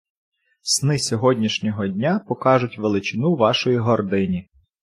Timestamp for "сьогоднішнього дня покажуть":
0.99-2.77